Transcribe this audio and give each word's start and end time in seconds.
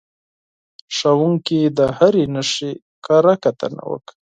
ښوونکي 0.95 1.61
د 1.77 1.79
هرې 1.97 2.23
نښې 2.33 2.71
کره 3.05 3.33
کتنه 3.43 3.81
وکړه. 3.91 4.15